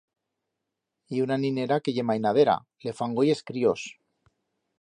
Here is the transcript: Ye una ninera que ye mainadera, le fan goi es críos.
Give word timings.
Ye 1.15 1.19
una 1.25 1.37
ninera 1.43 1.77
que 1.87 1.95
ye 1.97 2.07
mainadera, 2.13 2.57
le 2.89 2.97
fan 3.03 3.17
goi 3.21 3.33
es 3.37 3.47
críos. 3.51 3.89